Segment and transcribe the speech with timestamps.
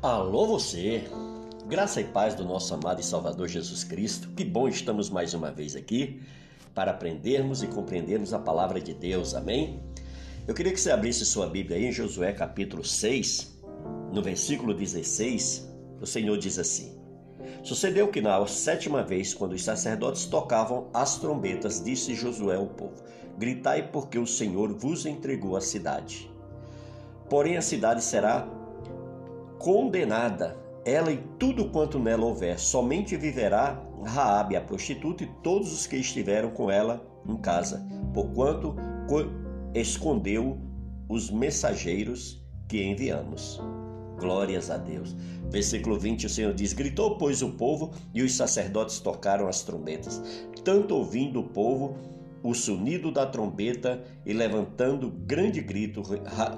[0.00, 1.02] Alô você!
[1.66, 4.28] Graça e paz do nosso amado e Salvador Jesus Cristo.
[4.28, 6.22] Que bom estamos mais uma vez aqui
[6.72, 9.34] para aprendermos e compreendermos a palavra de Deus.
[9.34, 9.82] Amém?
[10.46, 13.58] Eu queria que você abrisse sua Bíblia aí em Josué capítulo 6,
[14.12, 15.68] no versículo 16.
[16.00, 16.96] O Senhor diz assim:
[17.64, 23.02] Sucedeu que na sétima vez, quando os sacerdotes tocavam as trombetas, disse Josué ao povo:
[23.36, 26.30] Gritai, porque o Senhor vos entregou a cidade.
[27.28, 28.48] Porém, a cidade será
[29.58, 32.58] condenada, ela e tudo quanto nela houver.
[32.58, 38.76] Somente viverá Raabe, a prostituta, e todos os que estiveram com ela em casa, porquanto
[39.74, 40.58] escondeu
[41.08, 43.60] os mensageiros que enviamos.
[44.18, 45.16] Glórias a Deus.
[45.50, 50.20] Versículo 20, o Senhor diz: Gritou, pois, o povo, e os sacerdotes tocaram as trombetas.
[50.64, 51.96] Tanto ouvindo o povo
[52.42, 56.02] o sonido da trombeta e levantando grande grito,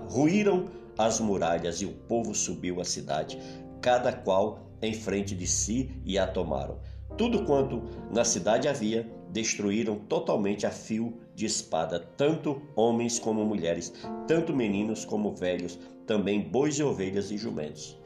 [0.08, 3.38] ruíram as muralhas e o povo subiu à cidade,
[3.80, 6.78] cada qual em frente de si e a tomaram.
[7.16, 13.92] Tudo quanto na cidade havia, destruíram totalmente a fio de espada, tanto homens como mulheres,
[14.26, 17.96] tanto meninos como velhos, também bois e ovelhas e jumentos.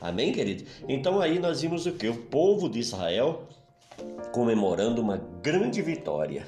[0.00, 0.64] Amém, querido?
[0.88, 2.08] Então aí nós vimos o que?
[2.08, 3.44] O povo de Israel
[4.32, 6.46] comemorando uma grande vitória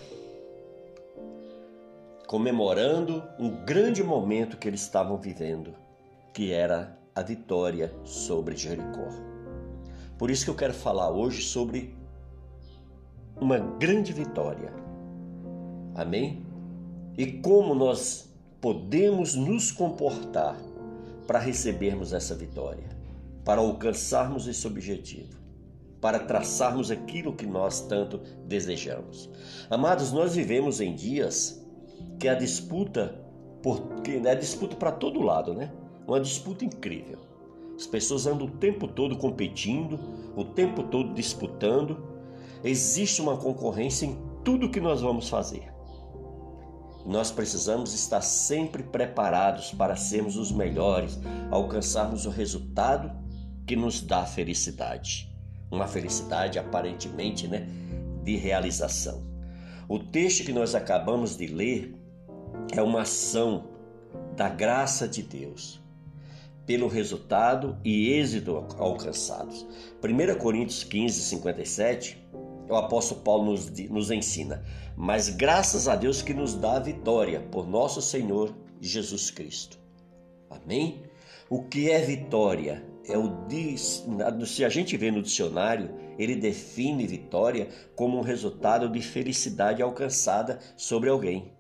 [2.31, 5.75] comemorando um grande momento que eles estavam vivendo,
[6.33, 9.09] que era a vitória sobre Jericó.
[10.17, 11.93] Por isso que eu quero falar hoje sobre
[13.35, 14.73] uma grande vitória.
[15.93, 16.47] Amém?
[17.19, 20.57] E como nós podemos nos comportar
[21.27, 22.91] para recebermos essa vitória,
[23.45, 25.37] para alcançarmos esse objetivo,
[26.01, 29.29] para traçarmos aquilo que nós tanto desejamos.
[29.69, 31.60] Amados, nós vivemos em dias
[32.19, 33.21] que é a disputa,
[33.63, 35.73] porque é disputa para todo lado, né?
[36.07, 37.19] Uma disputa incrível.
[37.77, 39.99] As pessoas andam o tempo todo competindo,
[40.37, 41.97] o tempo todo disputando.
[42.63, 45.73] Existe uma concorrência em tudo que nós vamos fazer.
[47.07, 51.19] Nós precisamos estar sempre preparados para sermos os melhores,
[51.51, 53.11] alcançarmos o resultado
[53.67, 55.35] que nos dá felicidade.
[55.71, 57.67] Uma felicidade aparentemente, né,
[58.23, 59.30] de realização.
[59.91, 61.97] O texto que nós acabamos de ler
[62.73, 63.71] é uma ação
[64.37, 65.83] da graça de Deus
[66.65, 69.67] pelo resultado e êxito alcançados.
[70.01, 72.25] 1 Coríntios 15, 57,
[72.69, 74.65] o apóstolo Paulo nos, nos ensina:
[74.97, 79.77] Mas graças a Deus que nos dá a vitória por nosso Senhor Jesus Cristo.
[80.49, 81.03] Amém?
[81.49, 82.89] O que é vitória?
[83.09, 83.47] É o
[84.47, 90.59] se a gente vê no dicionário, ele define vitória como um resultado de felicidade alcançada
[90.77, 91.53] sobre alguém.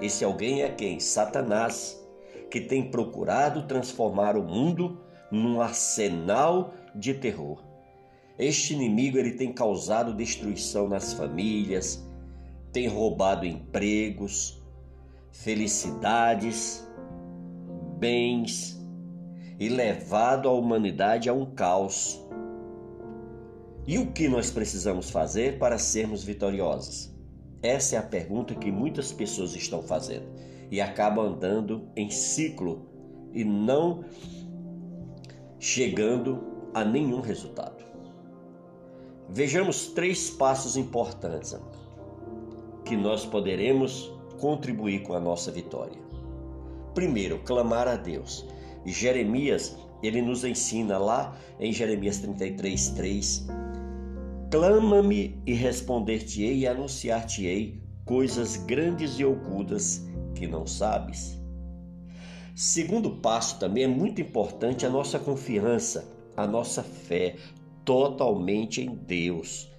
[0.00, 0.98] Esse alguém é quem?
[0.98, 2.04] Satanás,
[2.50, 5.00] que tem procurado transformar o mundo
[5.30, 7.62] num arsenal de terror.
[8.38, 12.08] Este inimigo ele tem causado destruição nas famílias,
[12.72, 14.62] tem roubado empregos,
[15.32, 16.86] felicidades,
[17.98, 18.77] bens,
[19.58, 22.24] e levado a humanidade a um caos.
[23.86, 27.12] E o que nós precisamos fazer para sermos vitoriosos?
[27.62, 30.26] Essa é a pergunta que muitas pessoas estão fazendo
[30.70, 32.86] e acabam andando em ciclo
[33.32, 34.04] e não
[35.58, 37.84] chegando a nenhum resultado.
[39.28, 41.58] Vejamos três passos importantes
[42.84, 45.98] que nós poderemos contribuir com a nossa vitória.
[46.94, 48.46] Primeiro, clamar a Deus.
[48.90, 53.46] Jeremias, ele nos ensina lá em Jeremias 33, 3:
[54.50, 61.38] Clama-me e responder-te-ei e anunciar-te-ei coisas grandes e ocultas que não sabes.
[62.54, 67.36] Segundo passo também é muito importante a nossa confiança, a nossa fé
[67.84, 69.70] totalmente em Deus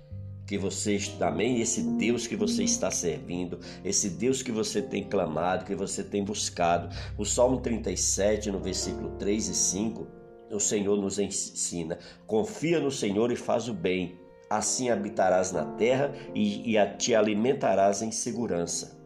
[0.49, 5.63] que você também, esse Deus que você está servindo, esse Deus que você tem clamado,
[5.63, 6.89] que você tem buscado.
[7.19, 10.07] O Salmo 37, no versículo 3 e 5,
[10.49, 14.17] o Senhor nos ensina: confia no Senhor e faz o bem,
[14.49, 18.97] assim habitarás na terra e, e te alimentarás em segurança.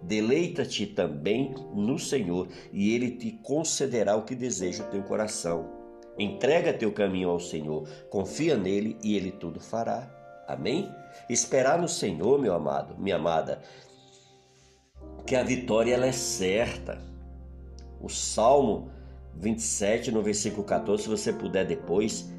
[0.00, 5.68] Deleita-te também no Senhor, e Ele te concederá o que deseja o teu coração.
[6.18, 10.17] Entrega teu caminho ao Senhor, confia nele e Ele tudo fará.
[10.48, 10.90] Amém?
[11.28, 13.60] Esperar no Senhor, meu amado, minha amada,
[15.26, 16.98] que a vitória ela é certa.
[18.00, 18.90] O Salmo
[19.36, 22.32] 27, no versículo 14, se você puder depois,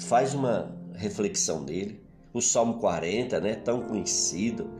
[0.00, 2.02] faz uma reflexão dele.
[2.32, 4.70] O Salmo 40, né, tão conhecido,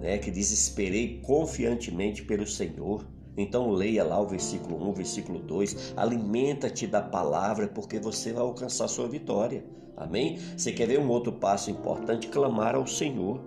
[0.00, 5.94] né, que diz: Esperei confiantemente pelo Senhor, Então leia lá o versículo 1, versículo 2,
[5.96, 9.64] alimenta-te da palavra porque você vai alcançar sua vitória.
[9.96, 10.38] Amém?
[10.56, 12.28] Você quer ver um outro passo importante?
[12.28, 13.40] Clamar ao Senhor.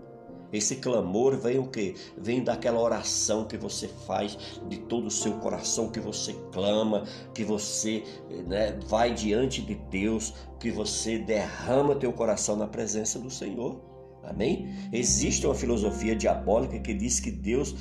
[0.51, 1.94] Esse clamor vem o que?
[2.18, 4.38] Vem daquela oração que você faz
[4.69, 8.04] de todo o seu coração, que você clama, que você
[8.48, 13.81] né, vai diante de Deus, que você derrama teu coração na presença do Senhor.
[14.24, 14.69] Amém?
[14.92, 17.75] Existe uma filosofia diabólica que diz que Deus,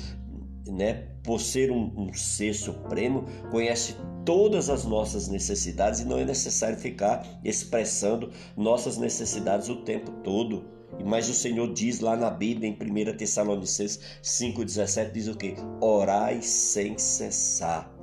[0.67, 6.25] né, por ser um, um ser supremo, conhece todas as nossas necessidades e não é
[6.25, 10.65] necessário ficar expressando nossas necessidades o tempo todo.
[11.05, 15.55] Mas o Senhor diz lá na Bíblia, em 1 Tessalonicenses 5,17, diz o que?
[15.81, 17.93] Orai sem cessar.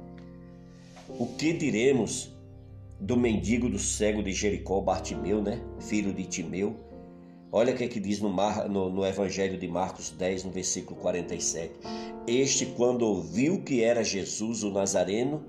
[1.08, 2.34] O que diremos
[3.00, 5.60] do mendigo do cego de Jericó, Bartimeu, né?
[5.80, 6.76] Filho de Timeu?
[7.56, 10.50] Olha o que, é que diz no, Mar, no, no Evangelho de Marcos 10, no
[10.50, 11.72] versículo 47.
[12.26, 15.40] Este, quando ouviu que era Jesus o Nazareno,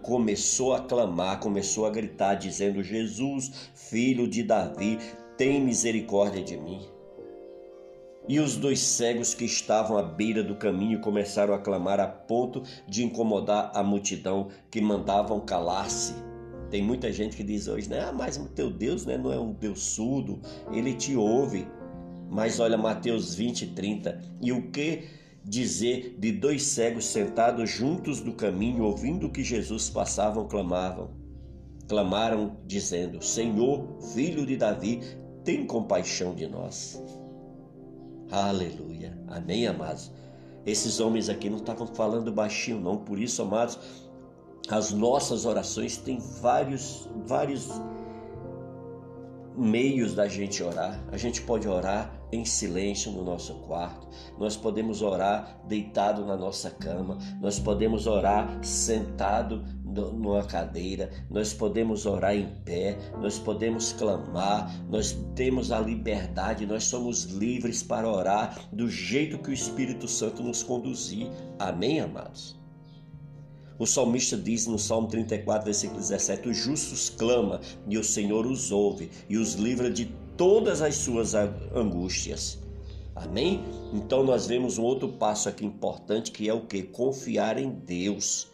[0.00, 4.98] começou a clamar, começou a gritar, dizendo: Jesus, filho de Davi,
[5.36, 6.80] tem misericórdia de mim.
[8.26, 12.62] E os dois cegos que estavam à beira do caminho começaram a clamar a ponto
[12.88, 16.29] de incomodar a multidão que mandavam calar-se.
[16.70, 18.00] Tem muita gente que diz hoje, né?
[18.00, 20.40] Ah, mas o teu Deus né, não é um Deus surdo,
[20.72, 21.66] ele te ouve.
[22.30, 24.20] Mas olha Mateus 20, 30.
[24.40, 25.04] E o que
[25.44, 31.10] dizer de dois cegos sentados juntos do caminho, ouvindo que Jesus passavam, clamavam?
[31.88, 35.00] Clamaram, dizendo: Senhor, filho de Davi,
[35.44, 37.02] tem compaixão de nós.
[38.30, 39.18] Aleluia.
[39.26, 40.12] Amém, amados.
[40.64, 42.98] Esses homens aqui não estavam falando baixinho, não.
[42.98, 43.76] Por isso, amados,
[44.70, 47.68] as nossas orações têm vários, vários
[49.56, 51.02] meios da gente orar.
[51.10, 54.06] A gente pode orar em silêncio no nosso quarto,
[54.38, 62.06] nós podemos orar deitado na nossa cama, nós podemos orar sentado numa cadeira, nós podemos
[62.06, 68.56] orar em pé, nós podemos clamar, nós temos a liberdade, nós somos livres para orar
[68.72, 71.28] do jeito que o Espírito Santo nos conduzir.
[71.58, 72.59] Amém, amados?
[73.80, 78.70] O salmista diz no Salmo 34, versículo 17: Os justos clamam e o Senhor os
[78.70, 82.58] ouve e os livra de todas as suas angústias.
[83.16, 83.64] Amém?
[83.94, 86.82] Então nós vemos um outro passo aqui importante que é o que?
[86.82, 88.48] Confiar em Deus.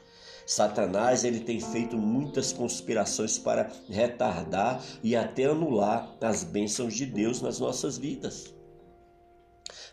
[0.46, 7.42] Satanás ele tem feito muitas conspirações para retardar e até anular as bênçãos de Deus
[7.42, 8.54] nas nossas vidas.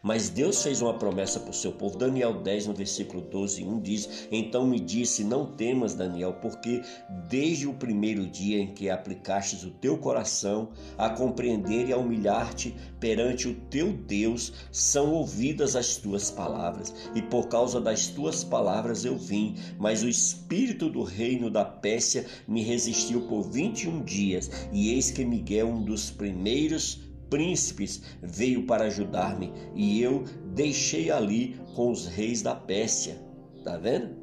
[0.04, 1.98] Mas Deus fez uma promessa para o seu povo.
[1.98, 6.82] Daniel 10, no versículo 12, 1 diz: Então me disse: Não temas, Daniel, porque
[7.30, 12.76] desde o primeiro dia em que aplicastes o teu coração a compreender e a humilhar-te
[13.00, 16.94] perante o teu Deus, são ouvidas as tuas palavras.
[17.16, 19.56] E por causa das tuas palavras eu vim.
[19.80, 24.52] Mas o espírito do reino da Pérsia me resistiu por 21 dias.
[24.74, 27.03] E eis que Miguel, um dos primeiros
[27.34, 33.20] príncipes veio para ajudar-me e eu deixei ali com os reis da Pérsia.
[33.64, 34.16] Tá vendo?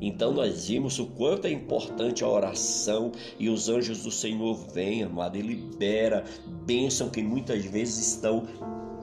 [0.00, 5.02] Então nós vimos o quanto é importante a oração e os anjos do Senhor vêm,
[5.02, 6.22] amado, e libera
[6.64, 8.46] bênção que muitas vezes estão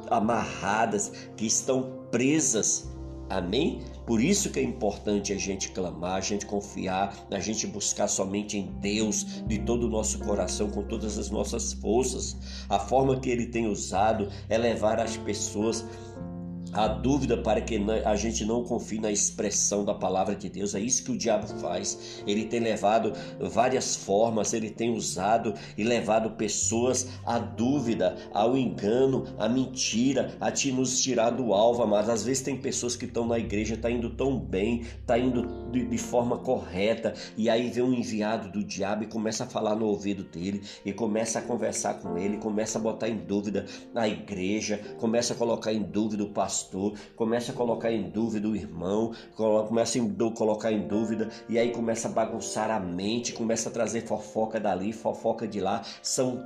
[0.10, 2.90] amarradas, que estão presas.
[3.30, 3.82] Amém?
[4.06, 8.58] Por isso que é importante a gente clamar, a gente confiar, a gente buscar somente
[8.58, 12.38] em Deus de todo o nosso coração, com todas as nossas forças.
[12.70, 15.86] A forma que Ele tem usado é levar as pessoas
[16.74, 20.74] a dúvida para que a gente não confie na expressão da palavra de Deus.
[20.74, 22.24] É isso que o diabo faz.
[22.26, 29.26] Ele tem levado várias formas, ele tem usado e levado pessoas à dúvida, ao engano,
[29.38, 33.28] à mentira, a te nos tirar do alvo, mas às vezes tem pessoas que estão
[33.28, 37.84] na igreja, tá indo tão bem, tá indo de, de forma correta, e aí vem
[37.84, 41.96] um enviado do diabo e começa a falar no ouvido dele, e começa a conversar
[41.96, 46.30] com ele, começa a botar em dúvida a igreja, começa a colocar em dúvida o
[46.30, 51.60] pastor pastor, começa a colocar em dúvida o irmão, começa a colocar em dúvida e
[51.60, 55.84] aí começa a bagunçar a mente, começa a trazer fofoca dali, fofoca de lá.
[56.02, 56.44] São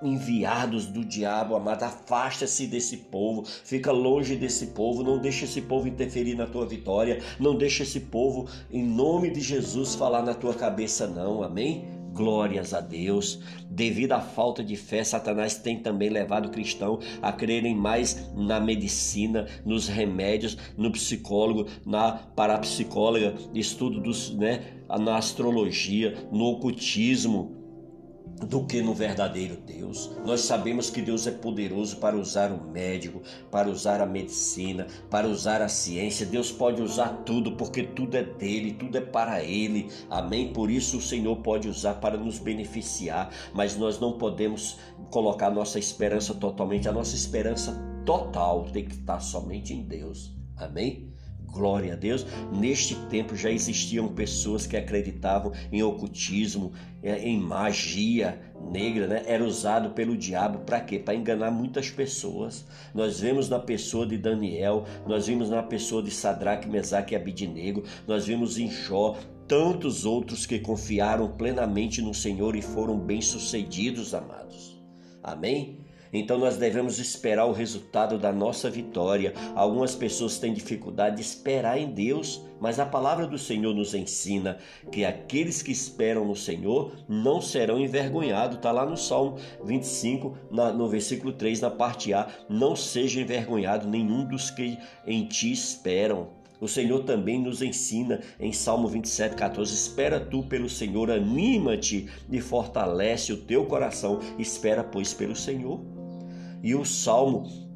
[0.00, 5.88] enviados do diabo, amado, afasta-se desse povo, fica longe desse povo, não deixa esse povo
[5.88, 10.54] interferir na tua vitória, não deixa esse povo, em nome de Jesus, falar na tua
[10.54, 11.97] cabeça, não, amém?
[12.12, 13.40] Glórias a Deus.
[13.70, 18.58] Devido à falta de fé, Satanás tem também levado o cristão a crerem mais na
[18.60, 24.64] medicina, nos remédios, no psicólogo, na parapsicóloga, estudo dos, né,
[25.00, 27.57] na astrologia, no ocultismo,
[28.46, 30.10] do que no verdadeiro Deus.
[30.24, 35.26] Nós sabemos que Deus é poderoso para usar o médico, para usar a medicina, para
[35.26, 36.26] usar a ciência.
[36.26, 39.88] Deus pode usar tudo, porque tudo é dele, tudo é para ele.
[40.08, 40.52] Amém?
[40.52, 44.78] Por isso o Senhor pode usar para nos beneficiar, mas nós não podemos
[45.10, 46.88] colocar nossa esperança totalmente.
[46.88, 47.72] A nossa esperança
[48.04, 50.32] total tem que estar somente em Deus.
[50.56, 51.12] Amém?
[51.52, 52.26] Glória a Deus.
[52.52, 58.40] Neste tempo já existiam pessoas que acreditavam em ocultismo, é, em magia
[58.70, 59.22] negra, né?
[59.26, 60.98] Era usado pelo diabo para quê?
[60.98, 62.66] Para enganar muitas pessoas.
[62.94, 67.84] Nós vemos na pessoa de Daniel, nós vimos na pessoa de Sadraque, Mesaque e Abidinego,
[68.06, 74.78] nós vimos em Jó tantos outros que confiaram plenamente no Senhor e foram bem-sucedidos, amados.
[75.22, 75.87] Amém?
[76.12, 79.34] Então nós devemos esperar o resultado da nossa vitória.
[79.54, 84.58] Algumas pessoas têm dificuldade de esperar em Deus, mas a palavra do Senhor nos ensina
[84.90, 88.56] que aqueles que esperam no Senhor não serão envergonhados.
[88.56, 94.24] Está lá no Salmo 25, no versículo 3, na parte A: Não seja envergonhado nenhum
[94.24, 96.38] dos que em ti esperam.
[96.60, 102.40] O Senhor também nos ensina em Salmo 27, 14: Espera tu pelo Senhor, anima-te e
[102.40, 104.18] fortalece o teu coração.
[104.38, 105.97] Espera, pois, pelo Senhor.
[106.62, 107.68] E o salmo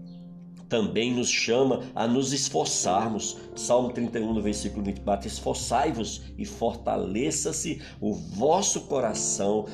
[0.73, 3.37] também nos chama a nos esforçarmos.
[3.55, 9.67] Salmo 31, no versículo 24: Esforçai-vos e fortaleça-se o vosso coração,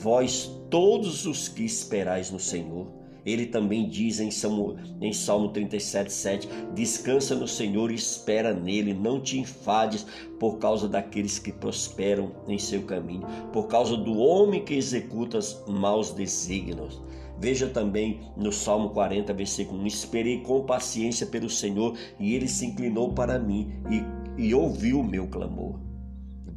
[0.00, 2.86] vós todos os que esperais no Senhor.
[3.26, 8.94] Ele também diz em Salmo, em Salmo 37, 7: Descansa no Senhor e espera nele,
[8.94, 10.06] não te enfades
[10.38, 16.12] por causa daqueles que prosperam em seu caminho, por causa do homem que executa maus
[16.12, 17.02] desígnios.
[17.38, 22.66] Veja também no Salmo 40, versículo 1: Esperei com paciência pelo Senhor e ele se
[22.66, 25.78] inclinou para mim e, e ouviu o meu clamor.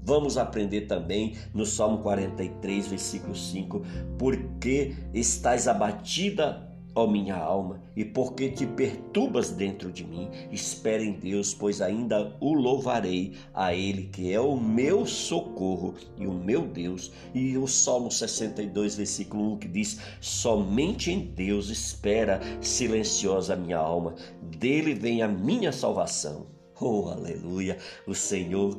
[0.04, 3.82] Vamos aprender também no Salmo 43, versículo 5:
[4.18, 6.69] Porque estás abatida,
[7.00, 12.36] ó minha alma, e porque te perturbas dentro de mim, espera em Deus, pois ainda
[12.40, 17.12] o louvarei a Ele, que é o meu socorro e o meu Deus.
[17.34, 23.78] E o Salmo 62, versículo 1, que diz: Somente em Deus espera silenciosa a minha
[23.78, 26.48] alma, dele vem a minha salvação.
[26.80, 27.78] Oh, aleluia!
[28.08, 28.78] O Senhor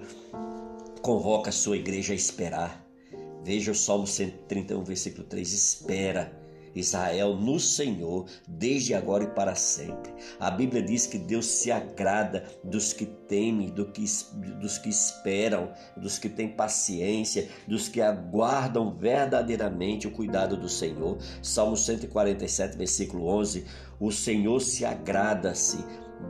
[1.03, 2.87] convoca a sua igreja a esperar.
[3.43, 6.40] Veja o Salmo 131, versículo 3: Espera
[6.75, 10.13] Israel no Senhor, desde agora e para sempre.
[10.39, 14.05] A Bíblia diz que Deus se agrada dos que temem, do que,
[14.61, 21.19] dos que esperam, dos que têm paciência, dos que aguardam verdadeiramente o cuidado do Senhor.
[21.43, 23.65] Salmo 147, versículo 11:
[23.99, 25.79] O Senhor se agrada-se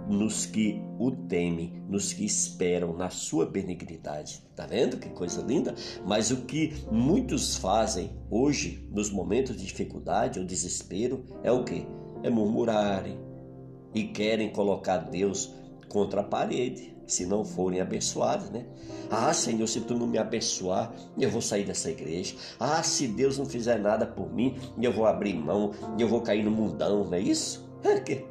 [0.08, 4.42] nos que o temem, nos que esperam na sua benignidade.
[4.56, 5.74] Tá vendo que coisa linda?
[6.04, 11.86] Mas o que muitos fazem hoje, nos momentos de dificuldade ou desespero, é o que?
[12.22, 13.18] É murmurarem
[13.94, 15.54] e querem colocar Deus
[15.88, 18.66] contra a parede, se não forem abençoados, né?
[19.10, 22.36] Ah, Senhor, se tu não me abençoar, eu vou sair dessa igreja.
[22.58, 26.44] Ah, se Deus não fizer nada por mim, eu vou abrir mão, eu vou cair
[26.44, 27.68] no mundão, não é isso?
[27.82, 28.29] É que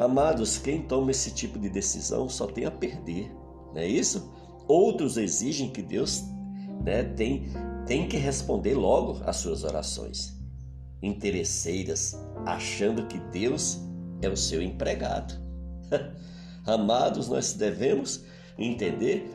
[0.00, 3.30] Amados, quem toma esse tipo de decisão só tem a perder,
[3.74, 4.32] não é isso?
[4.66, 6.24] Outros exigem que Deus
[6.82, 7.48] né, tem,
[7.86, 10.34] tem que responder logo às suas orações.
[11.02, 13.78] Interesseiras, achando que Deus
[14.22, 15.34] é o seu empregado.
[16.64, 18.24] Amados, nós devemos
[18.56, 19.30] entender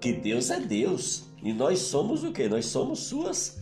[0.00, 2.48] que Deus é Deus e nós somos o que?
[2.48, 3.60] Nós somos suas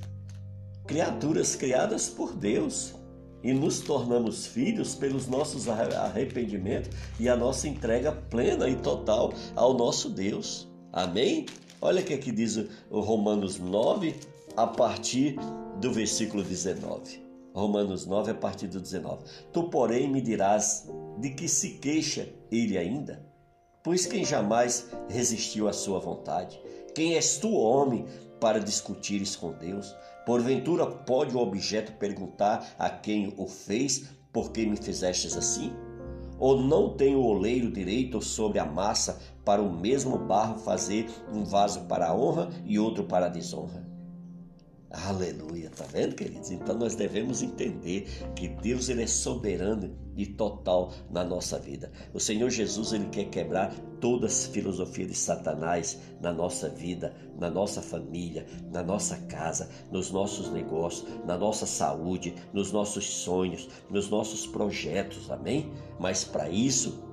[0.87, 2.95] criaturas criadas por Deus
[3.42, 9.75] e nos tornamos filhos pelos nossos arrependimentos e a nossa entrega plena e total ao
[9.75, 10.68] nosso Deus.
[10.92, 11.47] Amém?
[11.80, 12.57] Olha o que aqui diz
[12.90, 14.14] o Romanos 9,
[14.57, 15.37] a partir
[15.80, 17.23] do versículo 19.
[17.54, 19.23] Romanos 9, a partir do 19.
[19.52, 23.25] Tu, porém, me dirás de que se queixa ele ainda?
[23.83, 26.61] Pois quem jamais resistiu à sua vontade?
[26.95, 28.04] Quem és tu, homem,
[28.40, 29.95] para discutires com Deus?
[30.29, 35.73] Porventura pode o objeto perguntar a quem o fez, por que me fizestes assim?
[36.39, 41.45] Ou não tem o oleiro direito sobre a massa para o mesmo barro fazer um
[41.45, 43.83] vaso para a honra e outro para a desonra?
[44.90, 46.50] Aleluia, tá vendo, queridos?
[46.50, 51.92] Então nós devemos entender que Deus ele é soberano e total na nossa vida.
[52.14, 57.50] O Senhor Jesus ele quer quebrar todas as filosofias de Satanás na nossa vida, na
[57.50, 64.09] nossa família, na nossa casa, nos nossos negócios, na nossa saúde, nos nossos sonhos, nos
[64.09, 65.30] nossos projetos.
[65.30, 65.71] Amém?
[66.00, 67.04] Mas para isso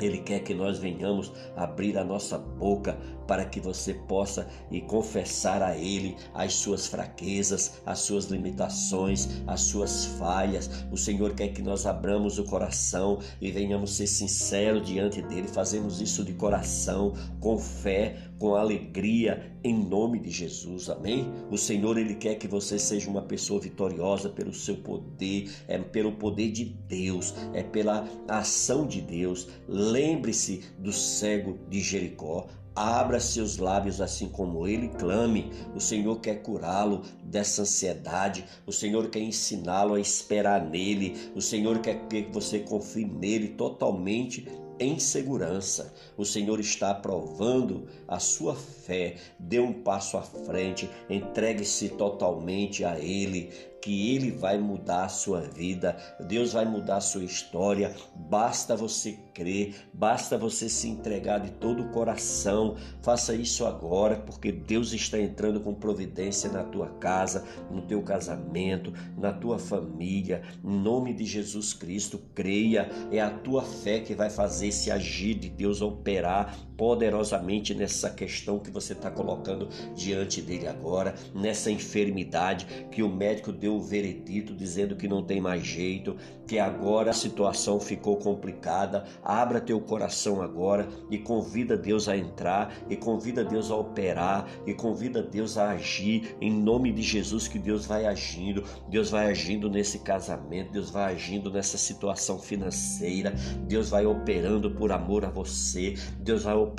[0.00, 5.62] Ele quer que nós venhamos abrir a nossa boca para que você possa e confessar
[5.62, 10.68] a Ele as suas fraquezas, as suas limitações, as suas falhas.
[10.90, 15.48] O Senhor quer que nós abramos o coração e venhamos ser sinceros diante dele.
[15.48, 20.90] Fazemos isso de coração, com fé, com alegria, em nome de Jesus.
[20.90, 21.32] Amém?
[21.48, 26.10] O Senhor ele quer que você seja uma pessoa vitoriosa pelo seu poder, é pelo
[26.10, 29.46] poder de Deus, é pela ação de Deus.
[29.68, 32.48] Lembre-se do cego de Jericó.
[32.74, 35.50] Abra seus lábios assim como ele, clame.
[35.76, 38.44] O Senhor quer curá-lo dessa ansiedade.
[38.66, 41.14] O Senhor quer ensiná-lo a esperar nele.
[41.36, 44.48] O Senhor quer que você confie nele totalmente
[44.82, 45.94] em segurança.
[46.16, 49.16] O Senhor está aprovando a sua fé.
[49.38, 55.40] Dê um passo à frente, entregue-se totalmente a Ele que Ele vai mudar a sua
[55.40, 57.94] vida, Deus vai mudar a sua história.
[58.14, 62.76] Basta você crer, basta você se entregar de todo o coração.
[63.02, 68.92] Faça isso agora, porque Deus está entrando com providência na tua casa, no teu casamento,
[69.18, 70.42] na tua família.
[70.64, 75.34] Em nome de Jesus Cristo, creia, é a tua fé que vai fazer esse agir
[75.34, 82.66] de Deus operar poderosamente nessa questão que você está colocando diante dele agora, nessa enfermidade
[82.90, 87.14] que o médico deu o veredito dizendo que não tem mais jeito, que agora a
[87.14, 89.04] situação ficou complicada.
[89.22, 94.74] Abra teu coração agora e convida Deus a entrar, e convida Deus a operar, e
[94.74, 99.70] convida Deus a agir em nome de Jesus que Deus vai agindo, Deus vai agindo
[99.70, 103.32] nesse casamento, Deus vai agindo nessa situação financeira,
[103.68, 106.71] Deus vai operando por amor a você, Deus vai operando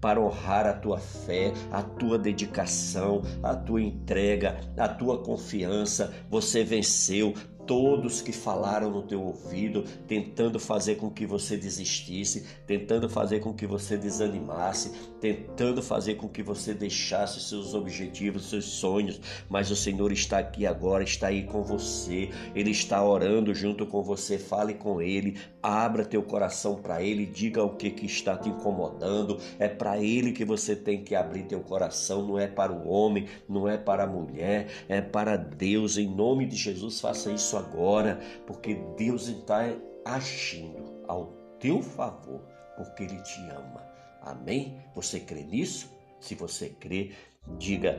[0.00, 6.12] para honrar a tua fé, a tua dedicação, a tua entrega, a tua confiança.
[6.30, 7.34] Você venceu,
[7.70, 13.54] todos que falaram no teu ouvido, tentando fazer com que você desistisse, tentando fazer com
[13.54, 19.76] que você desanimasse, tentando fazer com que você deixasse seus objetivos, seus sonhos, mas o
[19.76, 24.74] Senhor está aqui agora, está aí com você, Ele está orando junto com você, fale
[24.74, 29.68] com Ele, abra teu coração para Ele, diga o que, que está te incomodando, é
[29.68, 33.68] para Ele que você tem que abrir teu coração, não é para o homem, não
[33.68, 38.74] é para a mulher, é para Deus, em nome de Jesus, faça isso agora, porque
[38.96, 39.60] Deus está
[40.04, 41.26] agindo ao
[41.58, 42.40] teu favor,
[42.76, 43.82] porque Ele te ama.
[44.22, 44.76] Amém?
[44.94, 45.90] Você crê nisso?
[46.20, 47.12] Se você crê,
[47.58, 47.98] diga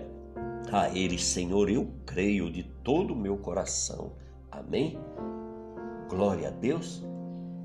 [0.71, 4.13] a Ele, Senhor, eu creio de todo o meu coração.
[4.52, 4.97] Amém?
[6.10, 7.04] Glória a Deus.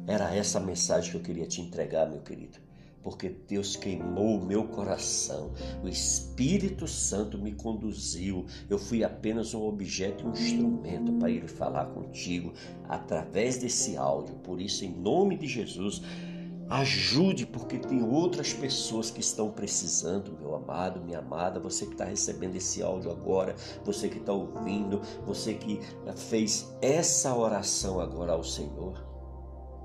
[0.07, 2.66] Era essa a mensagem que eu queria te entregar, meu querido
[3.07, 5.53] porque Deus queimou o meu coração.
[5.81, 8.47] O Espírito Santo me conduziu.
[8.69, 12.53] Eu fui apenas um objeto, um instrumento para Ele falar contigo
[12.89, 14.35] através desse áudio.
[14.43, 16.03] Por isso, em nome de Jesus,
[16.69, 22.07] Ajude, porque tem outras pessoas que estão precisando, meu amado, minha amada, você que está
[22.07, 25.79] recebendo esse áudio agora, você que está ouvindo, você que
[26.17, 29.01] fez essa oração agora ao Senhor.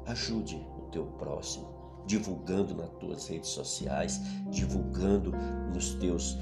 [0.07, 1.70] Ajude o teu próximo
[2.05, 5.31] divulgando nas tuas redes sociais, divulgando
[5.73, 6.37] nos teus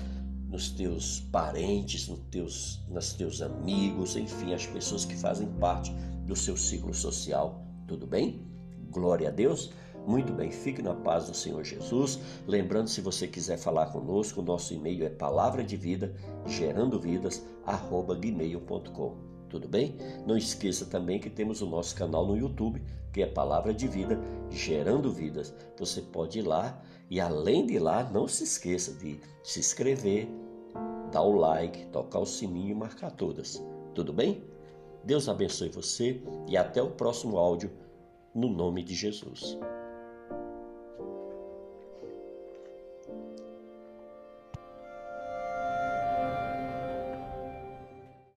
[0.50, 5.92] nos teus parentes, nos teus, nos teus amigos, enfim, as pessoas que fazem parte
[6.26, 7.64] do seu ciclo social.
[7.88, 8.42] Tudo bem?
[8.90, 9.72] Glória a Deus.
[10.08, 12.20] Muito bem, fique na paz do Senhor Jesus.
[12.48, 16.16] Lembrando, se você quiser falar conosco, o nosso e-mail é palavra de vida,
[16.48, 19.39] gerando vidas, arroba gmail.com.
[19.50, 19.96] Tudo bem?
[20.26, 22.82] Não esqueça também que temos o nosso canal no YouTube,
[23.12, 25.54] que é Palavra de Vida, Gerando Vidas.
[25.78, 30.28] Você pode ir lá e, além de lá, não se esqueça de se inscrever,
[31.12, 33.64] dar o like, tocar o sininho e marcar todas.
[33.96, 34.44] Tudo bem?
[35.04, 37.72] Deus abençoe você e até o próximo áudio,
[38.36, 39.58] no nome de Jesus.